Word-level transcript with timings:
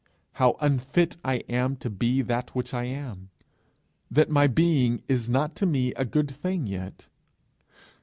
how 0.31 0.57
unfit 0.61 1.17
I 1.23 1.35
am 1.47 1.75
to 1.75 1.87
be 1.87 2.23
that 2.23 2.55
which 2.55 2.73
I 2.73 2.85
am? 2.85 3.29
that 4.09 4.31
my 4.31 4.47
being 4.47 5.03
is 5.07 5.29
not 5.29 5.55
to 5.57 5.67
me 5.67 5.93
a 5.93 6.05
good 6.05 6.31
thing 6.31 6.65
yet? 6.65 7.05